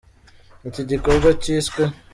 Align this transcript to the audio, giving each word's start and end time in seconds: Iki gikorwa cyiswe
Iki 0.67 0.83
gikorwa 0.91 1.29
cyiswe 1.41 1.83